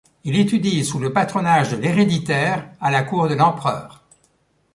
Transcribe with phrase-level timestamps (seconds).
[0.23, 4.03] Il étudie sous le patronage de l'héréditaire à la cour de l'empereur.